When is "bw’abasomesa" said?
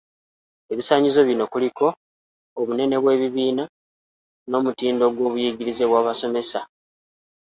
5.89-6.59